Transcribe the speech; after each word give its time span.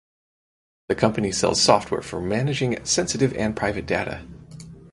The 0.89 0.95
company 0.95 1.31
sells 1.31 1.61
software 1.61 2.01
for 2.01 2.19
managing 2.19 2.83
sensitive 2.83 3.33
and 3.35 3.55
private 3.55 3.85
data. 3.85 4.23